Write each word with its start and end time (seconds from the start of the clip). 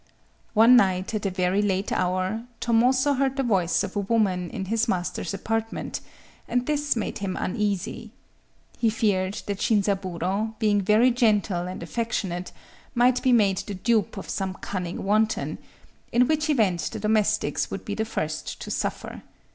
One 0.55 0.75
night, 0.77 1.13
at 1.13 1.27
a 1.27 1.29
very 1.29 1.61
late 1.61 1.91
hour, 1.91 2.45
Tomozō 2.59 3.17
heard 3.19 3.37
the 3.37 3.43
voice 3.43 3.83
of 3.83 3.95
a 3.95 3.99
woman 3.99 4.49
in 4.49 4.65
his 4.65 4.87
master's 4.87 5.31
apartment; 5.31 6.01
and 6.47 6.65
this 6.65 6.95
made 6.95 7.19
him 7.19 7.37
uneasy. 7.37 8.09
He 8.79 8.89
feared 8.89 9.43
that 9.45 9.59
Shinzaburō, 9.59 10.57
being 10.57 10.81
very 10.81 11.11
gentle 11.11 11.67
and 11.67 11.83
affectionate, 11.83 12.51
might 12.95 13.21
be 13.21 13.31
made 13.31 13.59
the 13.59 13.75
dupe 13.75 14.17
of 14.17 14.27
some 14.27 14.55
cunning 14.55 15.03
wanton,—in 15.03 16.27
which 16.27 16.49
event 16.49 16.81
the 16.91 16.99
domestics 16.99 17.69
would 17.69 17.85
be 17.85 17.93
the 17.93 18.03
first 18.03 18.59
to 18.61 18.71
suffer. 18.71 19.21